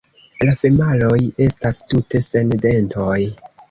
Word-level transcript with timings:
La 0.47 0.53
femaloj 0.61 1.19
estas 1.49 1.85
tute 1.93 2.25
sen 2.33 2.61
dentoj. 2.69 3.17